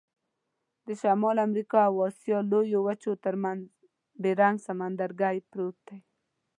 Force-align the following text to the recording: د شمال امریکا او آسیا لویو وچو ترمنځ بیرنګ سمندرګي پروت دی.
د 0.85 0.87
شمال 1.01 1.37
امریکا 1.47 1.79
او 1.89 1.95
آسیا 2.07 2.37
لویو 2.51 2.79
وچو 2.87 3.11
ترمنځ 3.23 3.61
بیرنګ 4.21 4.57
سمندرګي 4.67 5.37
پروت 5.49 5.77
دی. 5.87 5.99